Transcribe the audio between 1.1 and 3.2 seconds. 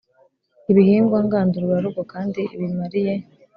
ngandurarugo kandi bimariye